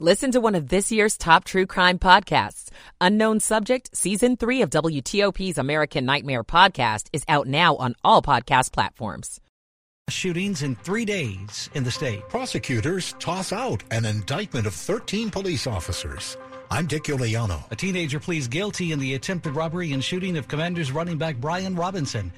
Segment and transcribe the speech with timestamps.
[0.00, 2.68] Listen to one of this year's top true crime podcasts.
[3.00, 8.72] Unknown Subject, Season 3 of WTOP's American Nightmare podcast is out now on all podcast
[8.72, 9.40] platforms.
[10.10, 12.28] Shootings in three days in the state.
[12.28, 16.36] Prosecutors toss out an indictment of 13 police officers.
[16.72, 17.62] I'm Dick Uliano.
[17.70, 21.76] A teenager pleads guilty in the attempted robbery and shooting of Commanders running back Brian
[21.76, 22.32] Robinson.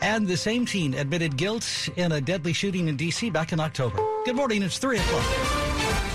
[0.00, 3.30] And the same teen admitted guilt in a deadly shooting in D.C.
[3.30, 3.98] back in October.
[4.24, 5.65] Good morning, it's 3 o'clock.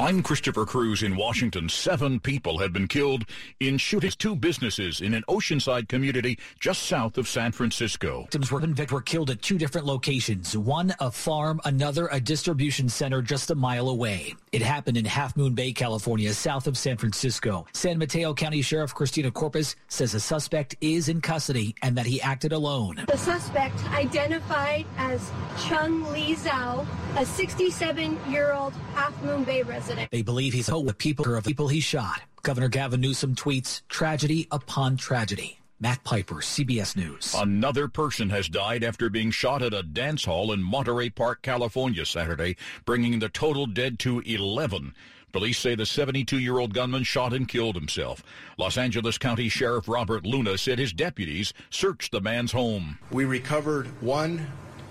[0.00, 1.68] I'm Christopher Cruz in Washington.
[1.68, 3.26] Seven people have been killed
[3.60, 8.22] in shootings two businesses in an oceanside community just south of San Francisco.
[8.22, 10.58] Victims were convicted were killed at two different locations.
[10.58, 14.34] One a farm, another a distribution center just a mile away.
[14.50, 17.64] It happened in Half Moon Bay, California, south of San Francisco.
[17.72, 22.20] San Mateo County Sheriff Christina Corpus says the suspect is in custody and that he
[22.20, 23.04] acted alone.
[23.06, 25.30] The suspect identified as
[25.66, 26.84] Chung Lee Zhao,
[27.14, 29.83] a 67-year-old Half Moon Bay resident.
[30.10, 32.22] They believe he's with people of people he shot.
[32.42, 35.58] Governor Gavin Newsom tweets tragedy upon tragedy.
[35.80, 37.34] Matt Piper, CBS News.
[37.36, 42.06] Another person has died after being shot at a dance hall in Monterey Park, California
[42.06, 44.94] Saturday, bringing the total dead to 11.
[45.32, 48.22] Police say the 72-year-old gunman shot and killed himself.
[48.56, 52.98] Los Angeles County Sheriff Robert Luna said his deputies searched the man's home.
[53.10, 54.46] We recovered one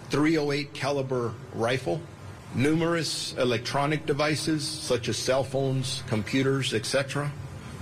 [0.10, 2.02] 308 caliber rifle,
[2.56, 7.32] numerous electronic devices such as cell phones, computers, etc.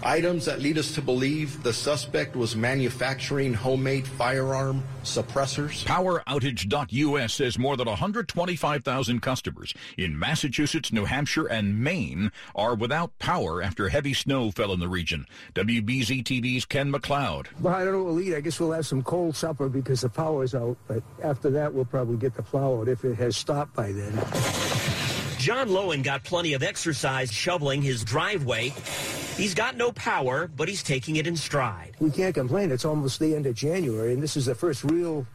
[0.04, 5.86] Items that lead us to believe the suspect was manufacturing homemade firearm suppressors.
[5.86, 13.62] PowerOutage.us says more than 125,000 customers in Massachusetts, New Hampshire, and Maine are without power
[13.62, 15.28] after heavy snow fell in the region.
[15.54, 17.48] WBZ TV's Ken McLeod.
[17.60, 18.36] Well, I don't know what we'll eat.
[18.36, 20.78] I guess we'll have some cold supper because the power's out.
[20.88, 24.14] But after that, we'll probably get the plow out if it has stopped by then.
[25.38, 28.74] John Lowen got plenty of exercise shoveling his driveway.
[29.42, 31.96] He's got no power, but he's taking it in stride.
[32.00, 32.70] We can't complain.
[32.70, 35.26] It's almost the end of January, and this is the first real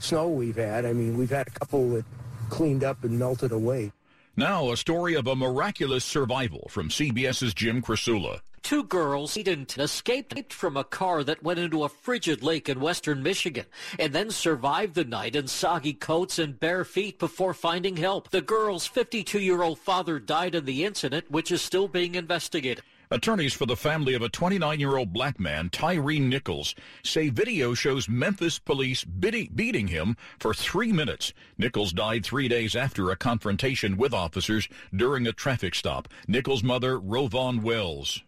[0.00, 0.84] snow we've had.
[0.84, 2.04] I mean, we've had a couple that
[2.50, 3.92] cleaned up and melted away.
[4.36, 8.40] Now, a story of a miraculous survival from CBS's Jim Krasula.
[8.62, 13.22] Two girls didn't escaped from a car that went into a frigid lake in western
[13.22, 13.66] Michigan
[13.98, 18.30] and then survived the night in soggy coats and bare feet before finding help.
[18.30, 22.82] The girl's 52-year-old father died in the incident, which is still being investigated.
[23.12, 26.74] Attorneys for the family of a 29-year-old black man, Tyre Nichols,
[27.04, 31.34] say video shows Memphis police beating him for three minutes.
[31.58, 36.08] Nichols died three days after a confrontation with officers during a traffic stop.
[36.26, 38.22] Nichols' mother, RowVaughn Wells.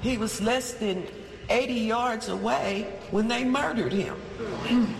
[0.00, 1.06] He was less than
[1.48, 4.16] 80 yards away when they murdered him.
[4.16, 4.92] Hmm.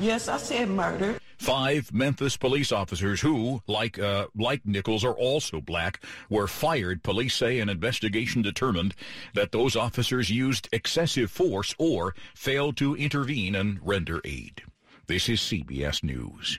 [0.00, 1.20] yes, I said murder.
[1.36, 7.02] Five Memphis police officers who, like uh, like Nichols, are also black, were fired.
[7.02, 8.94] Police say an investigation determined
[9.34, 14.62] that those officers used excessive force or failed to intervene and render aid.
[15.06, 16.58] This is CBS News.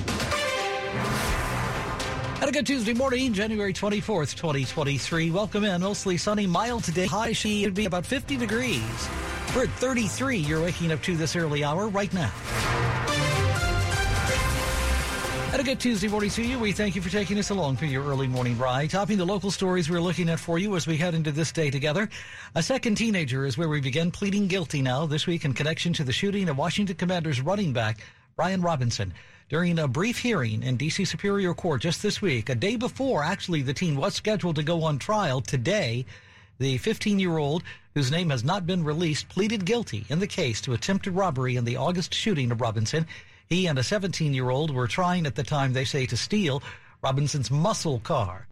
[2.41, 5.29] And a good Tuesday morning, January 24th, 2023.
[5.29, 5.79] Welcome in.
[5.81, 7.05] Mostly sunny, mild today.
[7.05, 9.09] High she would be about 50 degrees.
[9.55, 10.37] We're at 33.
[10.37, 12.33] You're waking up to this early hour right now.
[15.51, 16.57] And a good Tuesday morning to you.
[16.57, 18.89] We thank you for taking us along for your early morning ride.
[18.89, 21.69] Topping the local stories we're looking at for you as we head into this day
[21.69, 22.09] together.
[22.55, 26.03] A second teenager is where we begin pleading guilty now this week in connection to
[26.03, 27.99] the shooting of Washington Commanders running back
[28.35, 29.13] Brian Robinson
[29.51, 31.03] during a brief hearing in D.C.
[31.03, 34.81] Superior Court just this week, a day before actually the teen was scheduled to go
[34.85, 36.05] on trial today.
[36.57, 37.61] The 15 year old,
[37.93, 41.65] whose name has not been released, pleaded guilty in the case to attempted robbery in
[41.65, 43.05] the August shooting of Robinson.
[43.49, 46.63] He and a 17 year old were trying at the time, they say, to steal
[47.03, 48.47] Robinson's muscle car.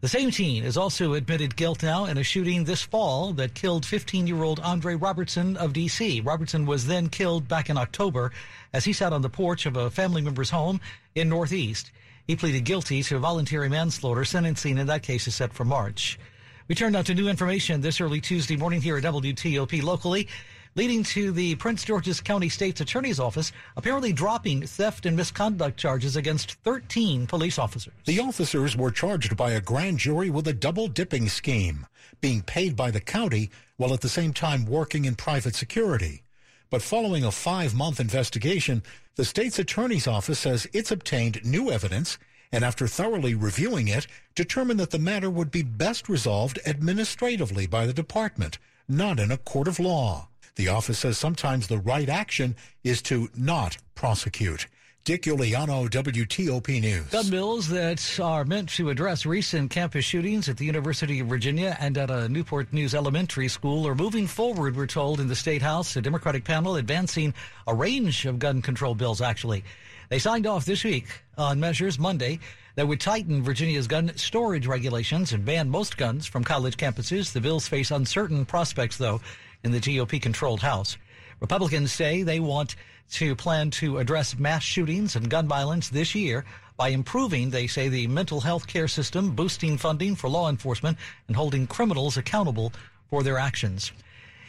[0.00, 3.84] The same teen has also admitted guilt now in a shooting this fall that killed
[3.84, 6.22] 15 year old Andre Robertson of D.C.
[6.22, 8.32] Robertson was then killed back in October
[8.72, 10.80] as he sat on the porch of a family member's home
[11.14, 11.92] in Northeast.
[12.26, 14.24] He pleaded guilty to voluntary manslaughter.
[14.24, 16.18] Sentencing in that case is set for March.
[16.66, 20.28] We turn now to new information this early Tuesday morning here at WTOP locally.
[20.74, 26.16] Leading to the Prince George's County State's Attorney's Office apparently dropping theft and misconduct charges
[26.16, 27.94] against 13 police officers.
[28.06, 31.86] The officers were charged by a grand jury with a double dipping scheme,
[32.20, 36.22] being paid by the county while at the same time working in private security.
[36.70, 38.82] But following a five month investigation,
[39.16, 42.18] the state's attorney's office says it's obtained new evidence
[42.52, 47.86] and after thoroughly reviewing it, determined that the matter would be best resolved administratively by
[47.86, 48.58] the department,
[48.88, 50.28] not in a court of law.
[50.56, 54.66] The office says sometimes the right action is to not prosecute.
[55.04, 57.06] Dick Uliano, WTOP News.
[57.06, 61.74] Gun bills that are meant to address recent campus shootings at the University of Virginia
[61.80, 65.62] and at a Newport News elementary school are moving forward, we're told, in the State
[65.62, 65.96] House.
[65.96, 67.32] A Democratic panel advancing
[67.66, 69.64] a range of gun control bills, actually.
[70.10, 71.06] They signed off this week
[71.38, 72.38] on measures Monday
[72.74, 77.32] that would tighten Virginia's gun storage regulations and ban most guns from college campuses.
[77.32, 79.20] The bills face uncertain prospects, though,
[79.64, 80.96] in the GOP controlled House.
[81.40, 82.76] Republicans say they want
[83.12, 86.44] to plan to address mass shootings and gun violence this year
[86.76, 90.96] by improving, they say, the mental health care system, boosting funding for law enforcement,
[91.26, 92.72] and holding criminals accountable
[93.10, 93.92] for their actions.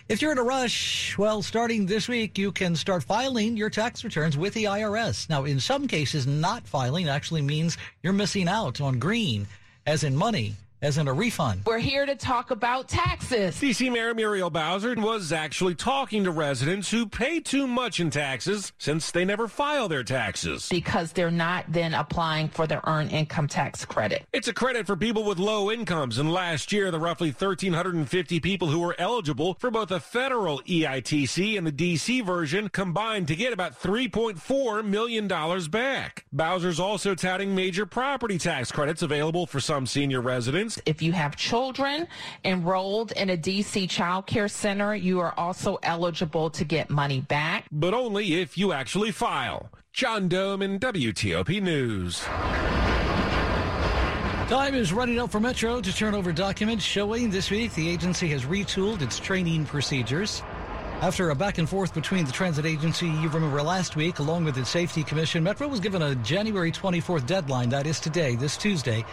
[0.08, 4.04] If you're in a rush, well, starting this week, you can start filing your tax
[4.04, 5.30] returns with the IRS.
[5.30, 9.48] Now, in some cases, not filing actually means you're missing out on green,
[9.86, 11.62] as in money as in a refund.
[11.66, 13.56] We're here to talk about taxes.
[13.60, 18.74] DC Mayor Muriel Bowser was actually talking to residents who pay too much in taxes
[18.80, 20.68] since they never file their taxes.
[20.70, 24.24] Because they're not then applying for their earned income tax credit.
[24.34, 28.68] It's a credit for people with low incomes, and last year, the roughly 1,350 people
[28.68, 33.54] who were eligible for both the federal EITC and the DC version combined to get
[33.54, 36.26] about $3.4 million back.
[36.34, 41.36] Bowser's also touting major property tax credits available for some senior residents if you have
[41.36, 42.08] children
[42.46, 47.66] enrolled in a DC child care center, you are also eligible to get money back.
[47.72, 49.70] But only if you actually file.
[49.94, 52.24] John Domen WTOP News.
[54.50, 58.28] Time is running out for Metro to turn over documents showing this week the agency
[58.28, 60.44] has retooled its training procedures.
[61.02, 64.58] After a back and forth between the transit agency, you remember last week, along with
[64.58, 69.04] its safety commission, Metro was given a January 24th deadline, that is today, this Tuesday,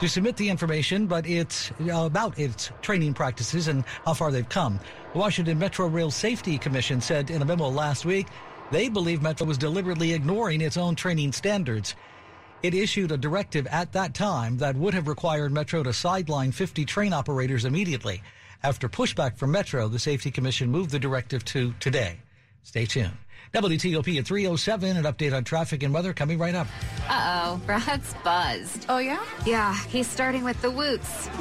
[0.00, 4.48] to submit the information, but it's uh, about its training practices and how far they've
[4.48, 4.78] come.
[5.12, 8.28] The Washington Metrorail Safety Commission said in a memo last week
[8.70, 11.94] they believe Metro was deliberately ignoring its own training standards.
[12.62, 16.84] It issued a directive at that time that would have required Metro to sideline 50
[16.84, 18.22] train operators immediately.
[18.62, 22.18] After pushback from Metro, the Safety Commission moved the directive to today.
[22.62, 23.16] Stay tuned.
[23.52, 26.66] WTOP at 307, an update on traffic and weather coming right up.
[27.08, 28.86] Uh-oh, Brad's buzzed.
[28.88, 29.22] Oh, yeah?
[29.46, 31.28] Yeah, he's starting with the woots.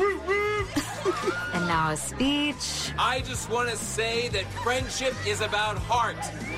[1.53, 2.91] and now a speech.
[2.97, 6.17] I just want to say that friendship is about heart.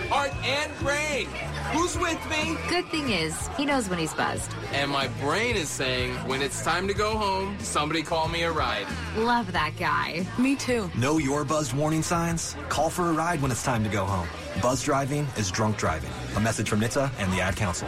[0.10, 1.28] Heart and brain.
[1.72, 2.58] Who's with me?
[2.68, 4.54] Good thing is, he knows when he's buzzed.
[4.74, 8.52] And my brain is saying, when it's time to go home, somebody call me a
[8.52, 8.88] ride.
[9.18, 10.26] Love that guy.
[10.38, 10.90] Me too.
[10.96, 12.56] Know your buzzed warning signs?
[12.70, 14.28] Call for a ride when it's time to go home.
[14.62, 16.12] Buzz driving is drunk driving.
[16.36, 17.88] A message from NHTSA and the Ad Council.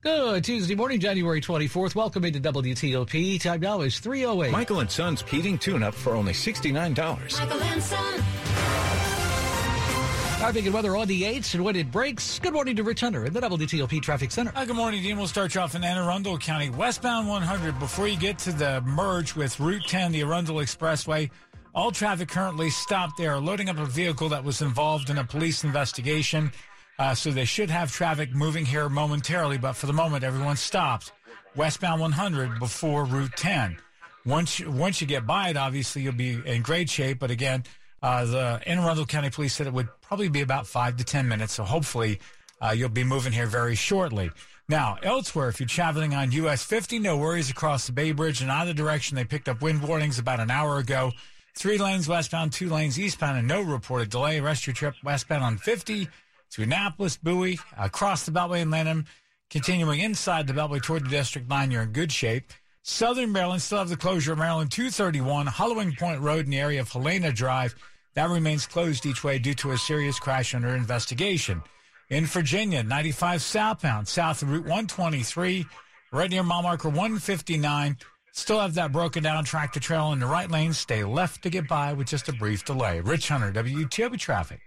[0.00, 1.94] Good Tuesday morning, January 24th.
[1.94, 3.40] Welcome into WTOP.
[3.40, 4.52] Time now is 308.
[4.52, 6.72] Michael and Son's heating tune-up for only $69.
[6.72, 8.24] Michael and Son.
[10.38, 12.38] Traffic and weather on the 8s and when it breaks.
[12.38, 14.52] Good morning to Rich Hunter in the WTOP Traffic Center.
[14.54, 15.18] Uh, good morning, Dean.
[15.18, 16.70] We'll start you off in Anne Arundel County.
[16.70, 21.28] Westbound 100, before you get to the merge with Route 10, the Arundel Expressway,
[21.74, 23.18] all traffic currently stopped.
[23.18, 26.52] They are loading up a vehicle that was involved in a police investigation.
[26.98, 31.12] Uh, so they should have traffic moving here momentarily, but for the moment, everyone's stopped.
[31.54, 33.78] Westbound 100 before Route 10.
[34.26, 37.18] Once you, once you get by it, obviously you'll be in great shape.
[37.18, 37.64] But again,
[38.02, 41.28] uh, the Anne Arundel County Police said it would probably be about five to 10
[41.28, 41.54] minutes.
[41.54, 42.18] So hopefully
[42.60, 44.30] uh, you'll be moving here very shortly.
[44.68, 48.50] Now, elsewhere, if you're traveling on US 50, no worries across the Bay Bridge in
[48.50, 49.16] either direction.
[49.16, 51.12] They picked up wind warnings about an hour ago.
[51.58, 54.38] Three lanes westbound, two lanes eastbound, and no reported delay.
[54.38, 56.06] Rest your trip westbound on 50
[56.52, 59.06] to Annapolis, Bowie, across the Beltway in Lanham.
[59.50, 62.52] Continuing inside the Beltway toward the District Line, you're in good shape.
[62.84, 66.80] Southern Maryland still have the closure of Maryland 231, Hallowing Point Road in the area
[66.80, 67.74] of Helena Drive.
[68.14, 71.60] That remains closed each way due to a serious crash under investigation.
[72.08, 75.66] In Virginia, 95 southbound, south of Route 123,
[76.12, 77.96] right near mile marker 159.
[78.38, 80.72] Still have that broken down tractor trail in the right lane.
[80.72, 83.00] Stay left to get by with just a brief delay.
[83.00, 84.60] Rich Hunter, WTOP Traffic.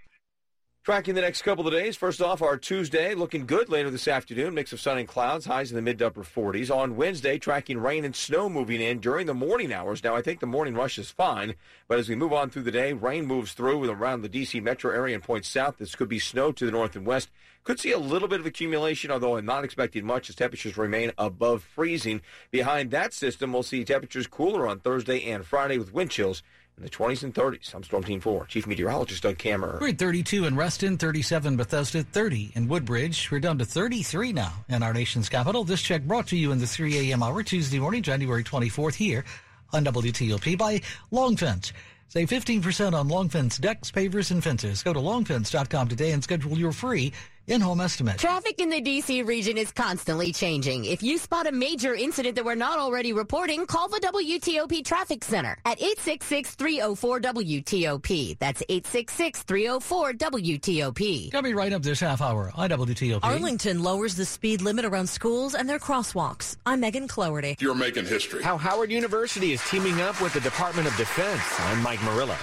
[0.84, 1.96] Tracking the next couple of days.
[1.96, 4.56] First off, our Tuesday looking good later this afternoon.
[4.56, 6.76] Mix of sun and clouds, highs in the mid to upper 40s.
[6.76, 10.04] On Wednesday, tracking rain and snow moving in during the morning hours.
[10.04, 11.54] Now, I think the morning rush is fine,
[11.88, 14.60] but as we move on through the day, rain moves through around the D.C.
[14.60, 15.78] metro area and points south.
[15.78, 17.30] This could be snow to the north and west.
[17.64, 21.12] Could see a little bit of accumulation, although I'm not expecting much as temperatures remain
[21.16, 22.22] above freezing.
[22.50, 26.42] Behind that system, we'll see temperatures cooler on Thursday and Friday with wind chills
[26.78, 27.74] in the 20s and 30s.
[27.74, 29.80] I'm Storm Team 4, Chief Meteorologist Doug Kammerer.
[29.80, 33.30] We're at 32 in Reston, 37 Bethesda, 30 in Woodbridge.
[33.32, 35.64] We're down to 33 now in our nation's capital.
[35.64, 37.24] This check brought to you in the 3 a.m.
[37.24, 39.26] hour Tuesday morning, January 24th here
[39.74, 41.74] on WTOP by Long Fence.
[42.08, 44.84] Save 15% on Long Fence decks, pavers, and fences.
[44.84, 47.14] Go to longfence.com today and schedule your free
[47.48, 48.18] in-home estimate.
[48.18, 49.24] Traffic in the D.C.
[49.24, 50.86] region is constantly changing.
[50.86, 55.24] If you spot a major incident that we're not already reporting, call the WTOP Traffic
[55.24, 58.38] Center at 866-304-WTOP.
[58.40, 61.32] That's 866-304-WTOP.
[61.32, 63.20] Coming right up this half hour on WTOP.
[63.24, 66.58] Arlington lowers the speed limit around schools and their crosswalks.
[66.66, 67.56] I'm Megan Cloherty.
[67.60, 68.44] You're making history.
[68.44, 71.42] How Howard University is teaming up with the Department of Defense.
[71.60, 72.36] I'm Mike Murillo.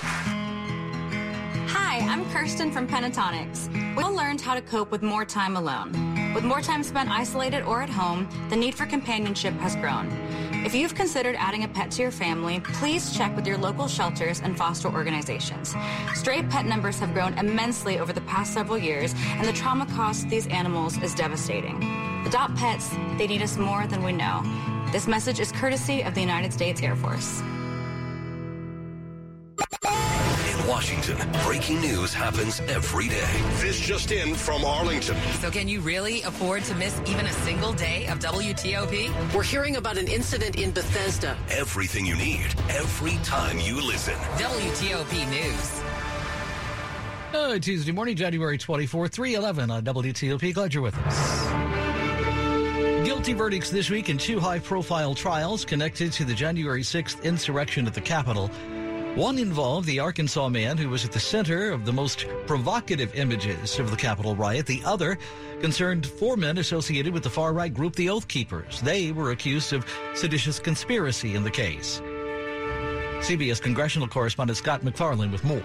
[1.71, 3.69] Hi, I'm Kirstin from Pentatonix.
[3.95, 5.93] We all learned how to cope with more time alone.
[6.33, 10.11] With more time spent isolated or at home, the need for companionship has grown.
[10.65, 14.41] If you've considered adding a pet to your family, please check with your local shelters
[14.41, 15.75] and foster organizations.
[16.15, 20.23] Stray pet numbers have grown immensely over the past several years, and the trauma caused
[20.23, 21.77] to these animals is devastating.
[22.25, 24.43] Adopt pets, they need us more than we know.
[24.91, 27.43] This message is courtesy of the United States Air Force.
[30.69, 33.43] Washington, breaking news happens every day.
[33.55, 35.17] This just in from Arlington.
[35.41, 39.35] So, can you really afford to miss even a single day of WTOP?
[39.35, 41.39] We're hearing about an incident in Bethesda.
[41.49, 44.13] Everything you need, every time you listen.
[44.37, 45.83] WTOP News.
[47.33, 50.53] Uh, Tuesday morning, January 24, 311 on WTOP.
[50.53, 51.49] Glad you're with us.
[53.07, 57.87] Guilty verdicts this week in two high profile trials connected to the January 6th insurrection
[57.87, 58.51] at the Capitol.
[59.15, 63.79] One involved the Arkansas man who was at the center of the most provocative images
[63.79, 64.67] of the Capitol riot.
[64.67, 65.19] The other
[65.61, 68.81] concerned four men associated with the far right group, the Oath Keepers.
[68.81, 69.85] They were accused of
[70.15, 72.01] seditious conspiracy in the case.
[73.21, 75.65] CBS congressional correspondent Scott MacFarlane with more.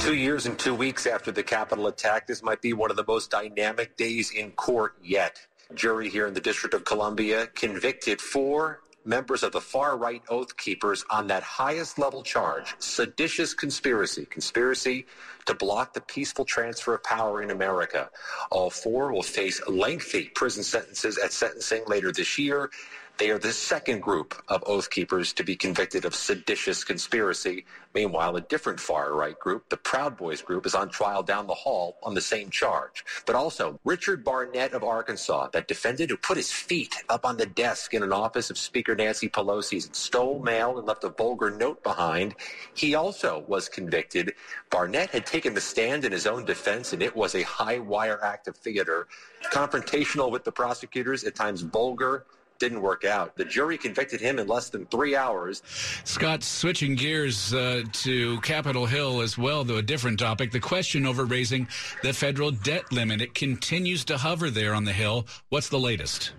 [0.00, 3.04] Two years and two weeks after the Capitol attack, this might be one of the
[3.06, 5.46] most dynamic days in court yet.
[5.74, 10.56] Jury here in the District of Columbia convicted four members of the far right Oath
[10.56, 15.06] Keepers on that highest level charge, seditious conspiracy, conspiracy
[15.46, 18.10] to block the peaceful transfer of power in America.
[18.50, 22.70] All four will face lengthy prison sentences at sentencing later this year.
[23.18, 27.64] They are the second group of Oath Keepers to be convicted of seditious conspiracy.
[27.92, 31.96] Meanwhile, a different far-right group, the Proud Boys group, is on trial down the hall
[32.04, 33.04] on the same charge.
[33.26, 37.46] But also, Richard Barnett of Arkansas, that defendant who put his feet up on the
[37.46, 41.50] desk in an office of Speaker Nancy Pelosi's and stole mail and left a vulgar
[41.50, 42.36] note behind,
[42.74, 44.32] he also was convicted.
[44.70, 48.46] Barnett had taken the stand in his own defense, and it was a high-wire act
[48.46, 49.08] of theater,
[49.46, 52.24] confrontational with the prosecutors, at times vulgar,
[52.58, 53.36] didn't work out.
[53.36, 55.62] The jury convicted him in less than three hours.
[56.04, 60.50] Scott, switching gears uh, to Capitol Hill as well, though a different topic.
[60.50, 61.68] The question over raising
[62.02, 63.20] the federal debt limit.
[63.20, 65.26] It continues to hover there on the Hill.
[65.48, 66.32] What's the latest?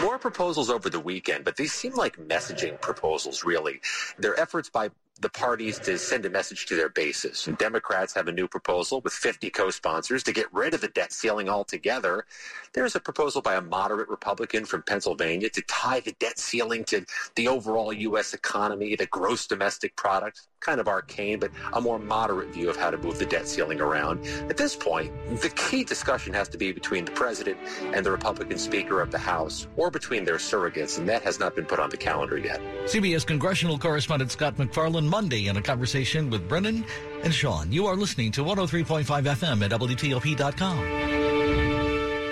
[0.00, 3.80] More proposals over the weekend, but these seem like messaging proposals, really.
[4.18, 4.90] They're efforts by
[5.20, 7.46] the parties to send a message to their bases.
[7.46, 11.12] And Democrats have a new proposal with 50 co-sponsors to get rid of the debt
[11.12, 12.26] ceiling altogether.
[12.72, 17.04] There's a proposal by a moderate Republican from Pennsylvania to tie the debt ceiling to
[17.36, 18.34] the overall U.S.
[18.34, 20.48] economy, the gross domestic product.
[20.64, 23.82] Kind of arcane, but a more moderate view of how to move the debt ceiling
[23.82, 24.24] around.
[24.48, 27.58] At this point, the key discussion has to be between the president
[27.92, 31.54] and the Republican Speaker of the House, or between their surrogates, and that has not
[31.54, 32.62] been put on the calendar yet.
[32.84, 36.86] CBS congressional correspondent Scott MacFarlane Monday in a conversation with Brennan
[37.22, 37.70] and Sean.
[37.70, 40.78] You are listening to 103.5 FM at WTOP.com.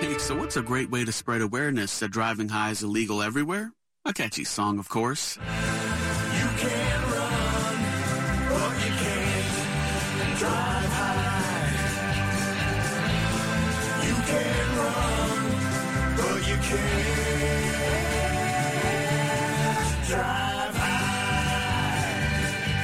[0.00, 3.72] Hey, so what's a great way to spread awareness that driving high is illegal everywhere?
[4.06, 5.38] A catchy song, of course.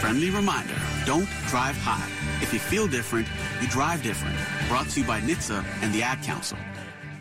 [0.08, 2.08] Friendly reminder, don't drive high.
[2.42, 3.28] If you feel different,
[3.60, 4.38] you drive different.
[4.66, 6.56] Brought to you by NHTSA and the Ad Council.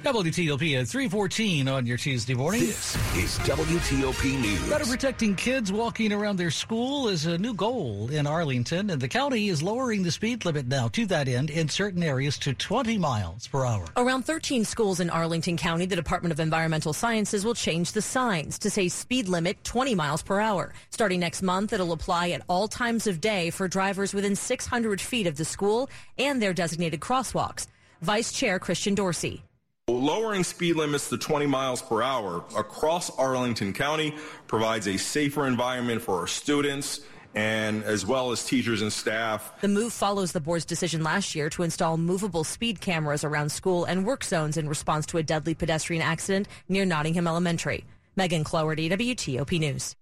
[0.03, 2.61] WTOP at 314 on your Tuesday morning.
[2.61, 4.69] This is WTOP News.
[4.69, 9.07] Better protecting kids walking around their school is a new goal in Arlington, and the
[9.07, 12.97] county is lowering the speed limit now to that end in certain areas to 20
[12.99, 13.85] miles per hour.
[13.97, 18.59] Around 13 schools in Arlington County, the Department of Environmental Services will change the signs
[18.59, 20.73] to say speed limit 20 miles per hour.
[20.91, 25.25] Starting next month, it'll apply at all times of day for drivers within 600 feet
[25.25, 25.89] of the school
[26.19, 27.65] and their designated crosswalks.
[28.01, 29.43] Vice Chair Christian Dorsey.
[29.89, 34.13] Lowering speed limits to 20 miles per hour across Arlington County
[34.45, 36.99] provides a safer environment for our students
[37.35, 39.53] and as well as teachers and staff.
[39.61, 43.85] The move follows the board's decision last year to install movable speed cameras around school
[43.85, 47.85] and work zones in response to a deadly pedestrian accident near Nottingham Elementary.
[48.17, 49.95] Megan Cloherty, WTOP News.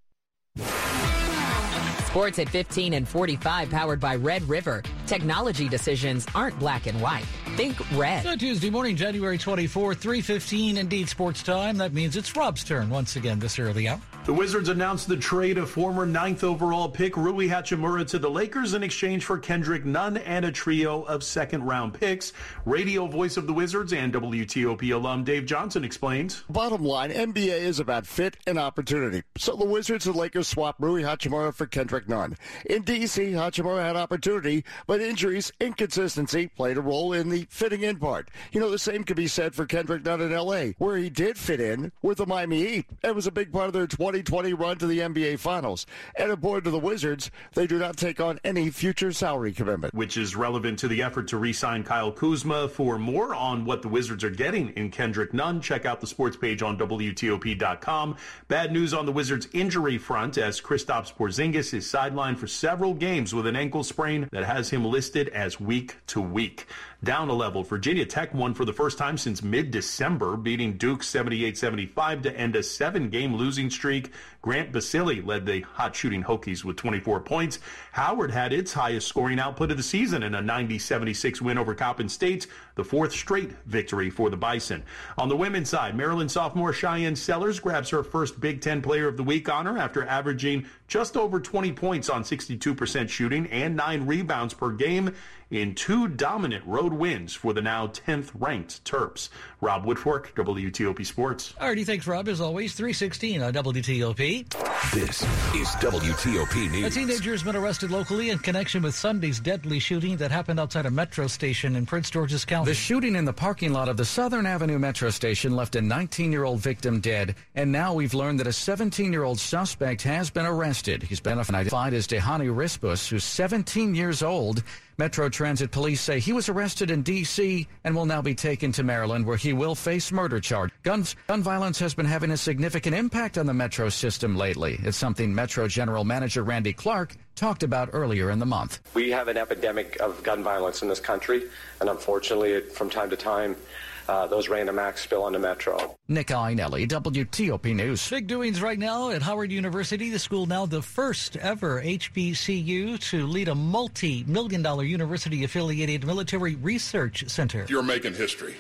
[2.16, 4.82] Sports at 15 and 45, powered by Red River.
[5.06, 7.26] Technology decisions aren't black and white.
[7.58, 8.40] Think red.
[8.40, 11.76] Tuesday morning, January 24, 315, indeed sports time.
[11.76, 14.00] That means it's Rob's turn once again this early hour.
[14.26, 18.74] The Wizards announced the trade of former ninth overall pick Rui Hachimura to the Lakers
[18.74, 22.34] in exchange for Kendrick Nunn and a trio of second round picks.
[22.66, 26.44] Radio voice of the Wizards and WTOP alum Dave Johnson explains.
[26.50, 29.22] Bottom line, NBA is about fit and opportunity.
[29.38, 32.36] So the Wizards and Lakers swapped Rui Hachimura for Kendrick Nunn.
[32.66, 37.98] In DC, Hachimura had opportunity, but injuries, inconsistency played a role in the fitting in
[37.98, 38.30] part.
[38.52, 41.38] You know, the same could be said for Kendrick Nunn in LA, where he did
[41.38, 42.86] fit in with the Miami Heat.
[43.04, 45.86] It was a big part of their 20 2020 run to the NBA Finals.
[46.16, 49.94] And aboard to the Wizards, they do not take on any future salary commitment.
[49.94, 52.70] Which is relevant to the effort to re sign Kyle Kuzma.
[52.70, 56.38] For more on what the Wizards are getting in Kendrick Nunn, check out the sports
[56.38, 58.18] page on WTOP.com.
[58.48, 63.34] Bad news on the Wizards' injury front as Kristaps Porzingis is sidelined for several games
[63.34, 66.68] with an ankle sprain that has him listed as week to week
[67.04, 67.64] down a level.
[67.64, 72.38] Virginia Tech won for the first time since mid December, beating Duke 78 75 to
[72.38, 74.05] end a seven game losing streak.
[74.42, 77.60] Grant Basile led the hot shooting Hokies with 24 points.
[77.94, 81.74] Howard had its highest scoring output of the season in a 90 76 win over
[81.74, 84.84] Coppin State, the fourth straight victory for the Bison.
[85.18, 89.18] On the women's side, Maryland sophomore Shyanne Sellers grabs her first Big Ten Player of
[89.18, 94.54] the Week honor after averaging just over 20 points on 62% shooting and nine rebounds
[94.54, 95.14] per game
[95.52, 99.30] in two dominant road wins for the now 10th ranked Terps.
[99.62, 101.54] Rob Woodfork, WTOP Sports.
[101.60, 102.28] Alrighty, thanks, Rob.
[102.28, 104.65] As always, 316 on WTOP.
[104.94, 105.22] This
[105.54, 106.86] is WTOP News.
[106.86, 110.86] A teenager has been arrested locally in connection with Sunday's deadly shooting that happened outside
[110.86, 112.72] a metro station in Prince George's County.
[112.72, 116.32] The shooting in the parking lot of the Southern Avenue metro station left a 19
[116.32, 120.30] year old victim dead, and now we've learned that a 17 year old suspect has
[120.30, 121.04] been arrested.
[121.04, 124.62] He's been identified as Dehani Rispus, who's 17 years old.
[124.98, 127.68] Metro Transit police say he was arrested in D.C.
[127.84, 130.72] and will now be taken to Maryland, where he will face murder charge.
[130.84, 134.80] Guns, gun violence has been having a significant impact on the Metro system lately.
[134.84, 138.80] It's something Metro General Manager Randy Clark talked about earlier in the month.
[138.94, 141.44] We have an epidemic of gun violence in this country,
[141.82, 143.58] and unfortunately, from time to time,
[144.08, 145.96] uh, those random acts spill onto Metro.
[146.08, 148.10] Nick Iannelli, WTOP News.
[148.10, 150.10] Big doings right now at Howard University.
[150.10, 157.28] The school now the first ever HBCU to lead a multi-million dollar university-affiliated military research
[157.28, 157.66] center.
[157.70, 158.56] You're making history.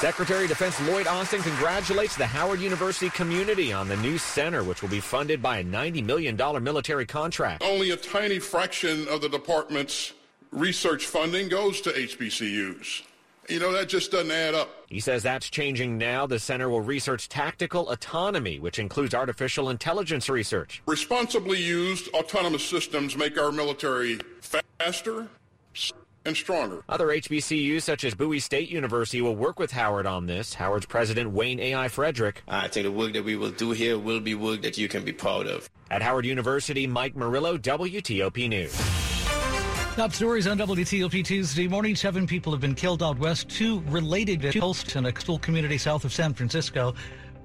[0.00, 4.82] Secretary of Defense Lloyd Austin congratulates the Howard University community on the new center, which
[4.82, 7.62] will be funded by a $90 million military contract.
[7.64, 10.12] Only a tiny fraction of the department's
[10.50, 13.04] research funding goes to HBCUs.
[13.48, 14.68] You know, that just doesn't add up.
[14.88, 16.26] He says that's changing now.
[16.26, 20.82] The center will research tactical autonomy, which includes artificial intelligence research.
[20.86, 25.28] Responsibly used autonomous systems make our military faster
[26.24, 26.82] and stronger.
[26.88, 30.54] Other HBCUs, such as Bowie State University, will work with Howard on this.
[30.54, 31.88] Howard's president, Wayne A.I.
[31.88, 32.42] Frederick.
[32.48, 35.04] I think the work that we will do here will be work that you can
[35.04, 35.70] be proud of.
[35.90, 39.15] At Howard University, Mike Murillo, WTOP News.
[39.96, 41.96] Top stories on WTOP Tuesday morning.
[41.96, 43.48] Seven people have been killed out west.
[43.48, 46.94] Two related to in a school community south of San Francisco.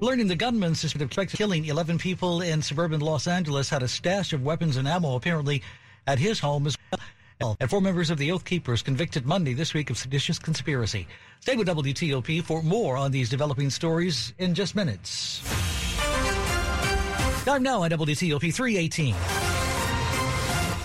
[0.01, 4.33] Learning the gunman suspected of killing 11 people in suburban Los Angeles had a stash
[4.33, 5.63] of weapons and ammo apparently
[6.07, 6.77] at his home as
[7.39, 7.55] well.
[7.61, 11.07] And four members of the Oath Keepers convicted Monday this week of seditious conspiracy.
[11.39, 15.41] Stay with WTOP for more on these developing stories in just minutes.
[17.45, 19.50] Time now on WTOP 318.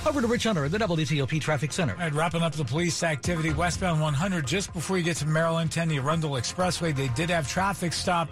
[0.06, 1.94] Over to Rich Hunter at the WTOP Traffic Center.
[1.94, 5.72] All right, wrapping up the police activity westbound 100 just before you get to Maryland
[5.72, 6.94] 10, the Arundel Expressway.
[6.94, 8.28] They did have traffic stop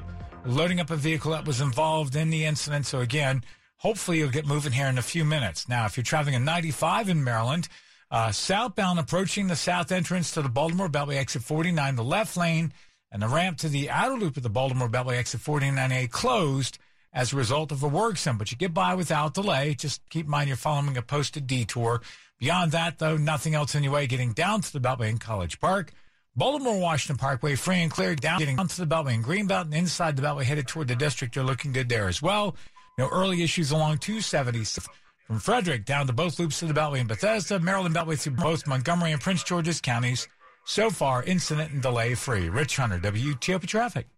[0.46, 2.86] loading up a vehicle that was involved in the incident.
[2.86, 3.42] So again,
[3.78, 5.68] hopefully you'll get moving here in a few minutes.
[5.68, 7.66] Now, if you're traveling a 95 in Maryland,
[8.08, 12.72] uh, southbound approaching the south entrance to the Baltimore Beltway exit 49, the left lane
[13.10, 16.78] and the ramp to the outer loop of the Baltimore Beltway exit 49A closed
[17.14, 18.36] as a result of a work zone.
[18.36, 19.74] But you get by without delay.
[19.74, 22.02] Just keep in mind you're following a posted detour.
[22.40, 25.60] Beyond that, though, nothing else in your way getting down to the Beltway in College
[25.60, 25.92] Park.
[26.36, 30.16] Baltimore Washington Parkway, free and clear, down getting onto the Beltway in Greenbelt and inside
[30.16, 31.36] the Beltway headed toward the district.
[31.36, 32.56] You're looking good there as well.
[32.98, 34.64] No early issues along 270
[35.26, 38.66] from Frederick down to both loops of the Beltway in Bethesda, Maryland Beltway through both
[38.66, 40.28] Montgomery and Prince George's counties.
[40.64, 42.48] So far, incident and delay free.
[42.48, 44.08] Rich Hunter, WTOP Traffic.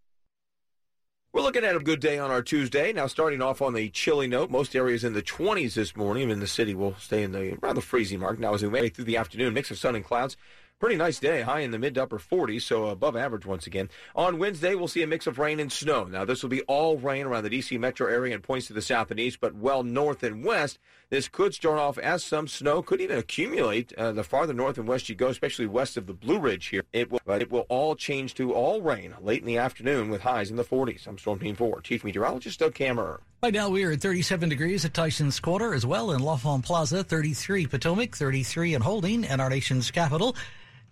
[1.37, 2.95] We're looking at a good day on our Tuesday.
[2.95, 6.23] Now, starting off on the chilly note, most areas in the 20s this morning.
[6.23, 8.39] Even the city will stay in the the freezing mark.
[8.39, 10.39] Now, as we make through the afternoon, mix of sun and clouds.
[10.79, 13.89] Pretty nice day, high in the mid to upper 40s, so above average once again.
[14.15, 16.05] On Wednesday, we'll see a mix of rain and snow.
[16.05, 17.79] Now, this will be all rain around the D.C.
[17.79, 20.79] metro area and points to the south and east, but well north and west.
[21.09, 24.87] This could start off as some snow, could even accumulate uh, the farther north and
[24.87, 26.83] west you go, especially west of the Blue Ridge here.
[26.93, 30.21] It will, but it will all change to all rain late in the afternoon with
[30.21, 31.07] highs in the 40s.
[31.07, 33.21] I'm Storm Team 4, Chief Meteorologist Doug Kammerer.
[33.43, 37.03] Right now we are at 37 degrees at Tyson's Corner as well in L'Enfant Plaza,
[37.03, 40.37] 33 Potomac, 33 in Holding, and our nation's capital.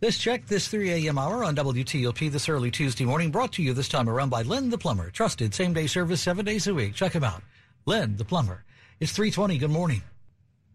[0.05, 1.17] This check, this 3 a.m.
[1.17, 4.69] hour on WTOP this early Tuesday morning, brought to you this time around by Len
[4.69, 5.09] the Plumber.
[5.09, 6.95] Trusted same day service seven days a week.
[6.95, 7.43] Check him out.
[7.87, 8.64] Len the Plumber.
[9.01, 9.57] It's 320.
[9.57, 10.03] Good morning.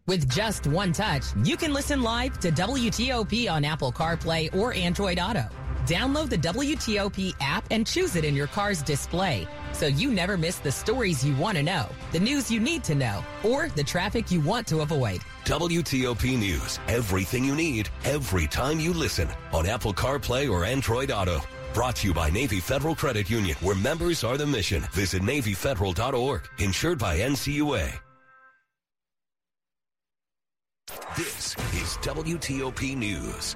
[0.07, 5.19] With just one touch, you can listen live to WTOP on Apple CarPlay or Android
[5.19, 5.47] Auto.
[5.85, 10.57] Download the WTOP app and choose it in your car's display so you never miss
[10.59, 14.31] the stories you want to know, the news you need to know, or the traffic
[14.31, 15.21] you want to avoid.
[15.45, 16.79] WTOP News.
[16.87, 21.39] Everything you need, every time you listen on Apple CarPlay or Android Auto.
[21.73, 24.81] Brought to you by Navy Federal Credit Union, where members are the mission.
[24.91, 26.47] Visit NavyFederal.org.
[26.57, 27.99] Insured by NCUA.
[31.15, 33.55] This is WTOP News.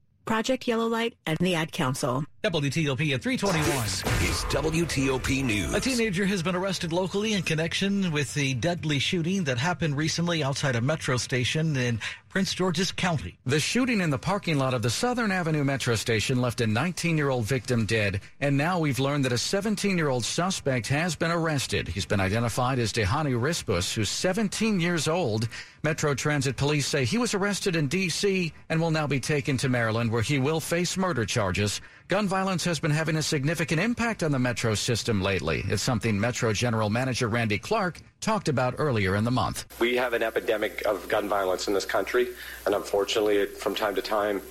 [0.25, 2.23] Project Yellow Light, and the Ad Council.
[2.43, 3.83] WTOP at 321.
[3.83, 5.73] This is WTOP News.
[5.73, 10.43] A teenager has been arrested locally in connection with the deadly shooting that happened recently
[10.43, 11.99] outside a metro station in
[12.31, 13.37] Prince George's County.
[13.45, 17.43] The shooting in the parking lot of the Southern Avenue metro station left a 19-year-old
[17.43, 21.89] victim dead, and now we've learned that a 17-year-old suspect has been arrested.
[21.89, 25.49] He's been identified as Dehani Rispus, who's 17 years old.
[25.83, 28.53] Metro Transit Police say he was arrested in D.C.
[28.69, 31.81] and will now be taken to Maryland, where he will face murder charges.
[32.11, 35.63] Gun violence has been having a significant impact on the Metro system lately.
[35.69, 39.63] It's something Metro General Manager Randy Clark talked about earlier in the month.
[39.79, 42.27] We have an epidemic of gun violence in this country,
[42.65, 44.41] and unfortunately, from time to time,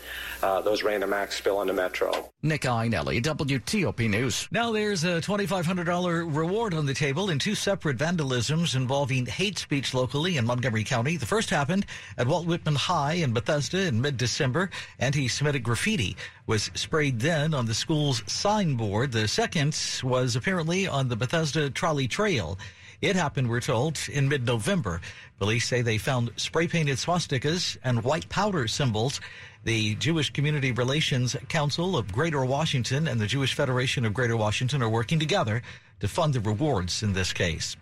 [0.42, 2.30] uh, those random acts spill onto Metro.
[2.42, 4.48] Nick Iannelli, WTOP News.
[4.50, 9.94] Now there's a $2,500 reward on the table in two separate vandalisms involving hate speech
[9.94, 11.16] locally in Montgomery County.
[11.16, 14.70] The first happened at Walt Whitman High in Bethesda in mid-December.
[14.98, 19.12] Anti-Semitic graffiti was sprayed then on the school's signboard.
[19.12, 22.58] The second was apparently on the Bethesda Trolley Trail.
[23.00, 25.00] It happened, we're told, in mid-November.
[25.38, 29.22] Police say they found spray-painted swastikas and white powder symbols.
[29.62, 34.82] The Jewish Community Relations Council of Greater Washington and the Jewish Federation of Greater Washington
[34.82, 35.60] are working together
[36.00, 37.76] to fund the rewards in this case.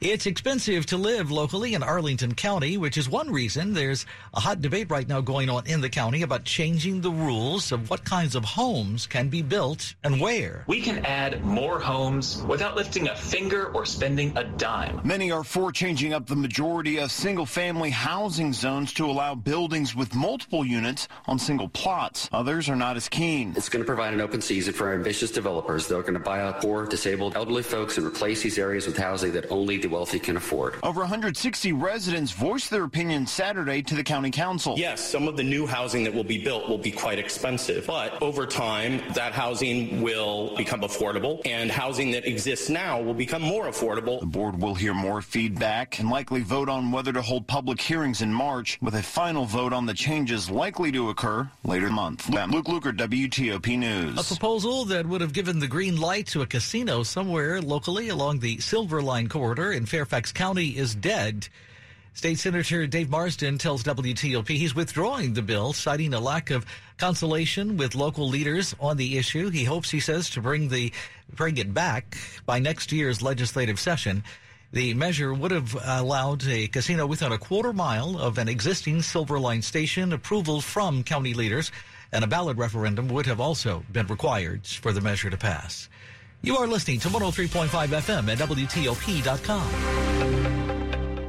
[0.00, 4.60] It's expensive to live locally in Arlington County, which is one reason there's a hot
[4.60, 8.34] debate right now going on in the county about changing the rules of what kinds
[8.34, 10.64] of homes can be built and where.
[10.66, 15.00] We can add more homes without lifting a finger or spending a dime.
[15.02, 19.96] Many are for changing up the majority of single family housing zones to allow buildings
[19.96, 22.28] with multiple units on single plots.
[22.32, 23.54] Others are not as keen.
[23.56, 26.42] It's going to provide an open season for ambitious developers that are going to buy
[26.42, 30.18] out poor, disabled, elderly folks and replace these areas with housing that only the wealthy
[30.18, 30.76] can afford.
[30.82, 34.78] Over 160 residents voiced their opinion Saturday to the county council.
[34.78, 38.20] Yes, some of the new housing that will be built will be quite expensive, but
[38.22, 43.66] over time, that housing will become affordable, and housing that exists now will become more
[43.66, 44.20] affordable.
[44.20, 48.22] The board will hear more feedback and likely vote on whether to hold public hearings
[48.22, 52.28] in March, with a final vote on the changes likely to occur later month.
[52.28, 54.18] Luke Lukert, WTOP News.
[54.18, 58.40] A proposal that would have given the green light to a casino somewhere locally along
[58.40, 61.48] the Silver Line corridor in Fairfax County is dead.
[62.12, 66.64] State Senator Dave Marsden tells WTOP he's withdrawing the bill, citing a lack of
[66.96, 69.50] consultation with local leaders on the issue.
[69.50, 70.92] He hopes, he says, to bring the
[71.30, 74.24] bring it back by next year's legislative session.
[74.72, 79.62] The measure would have allowed a casino within a quarter mile of an existing Silverline
[79.62, 81.70] station approval from county leaders,
[82.12, 85.88] and a ballot referendum would have also been required for the measure to pass.
[86.42, 89.66] You are listening to 103.5 FM at WTOP.com.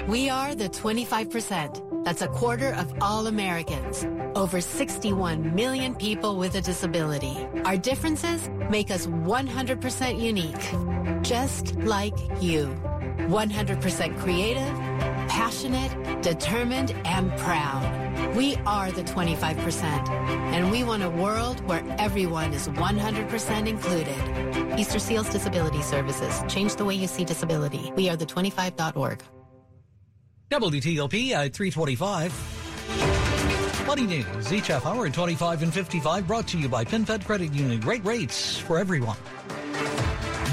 [0.08, 2.06] We are the 25%.
[2.06, 4.06] That's a quarter of all Americans.
[4.36, 7.36] Over 61 million people with a disability.
[7.65, 11.24] Our differences make us 100% unique.
[11.24, 12.67] Just like you.
[13.28, 14.74] 100% creative,
[15.28, 17.96] passionate, determined, and proud.
[18.36, 19.84] We are the 25%,
[20.53, 24.80] and we want a world where everyone is 100% included.
[24.80, 26.43] Easter Seals Disability Services.
[26.47, 27.91] Change the way you see disability.
[27.95, 29.23] We are the 25.org.
[30.49, 33.88] WTOP at 325.
[33.88, 37.53] Money news each half hour at 25 and 55 brought to you by PenFed Credit
[37.53, 37.80] Union.
[37.80, 39.17] Great rates for everyone.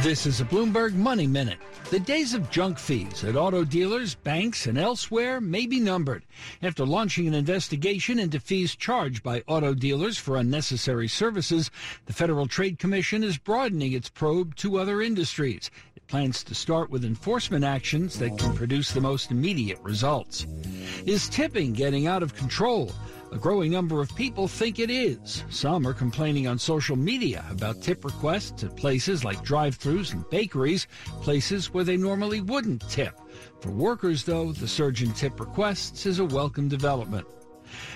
[0.05, 1.61] This is a Bloomberg Money Minute.
[1.89, 6.25] The days of junk fees at auto dealers, banks, and elsewhere may be numbered.
[6.63, 11.71] After launching an investigation into fees charged by auto dealers for unnecessary services,
[12.05, 15.71] the Federal Trade Commission is broadening its probe to other industries
[16.07, 20.47] plans to start with enforcement actions that can produce the most immediate results.
[21.07, 22.93] Is tipping getting out of control?
[23.33, 25.45] A growing number of people think it is.
[25.51, 30.29] Some are complaining on social media about tip requests at places like drive throughs and
[30.31, 30.87] bakeries,
[31.21, 33.19] places where they normally wouldn't tip.
[33.61, 37.27] For workers, though, the surge in tip requests is a welcome development.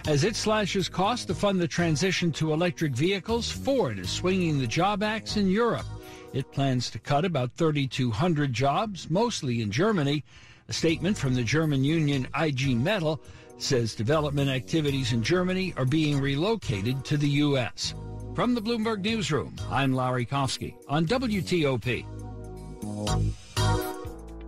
[0.09, 4.67] As it slashes costs to fund the transition to electric vehicles, Ford is swinging the
[4.67, 5.87] job axe in Europe.
[6.33, 10.25] It plans to cut about 3,200 jobs, mostly in Germany.
[10.69, 13.21] A statement from the German union IG Metall
[13.57, 17.95] says development activities in Germany are being relocated to the U.S.
[18.35, 22.05] From the Bloomberg Newsroom, I'm Larry Kofsky on WTOP.